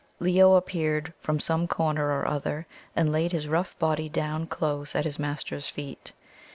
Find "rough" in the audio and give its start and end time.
3.47-3.77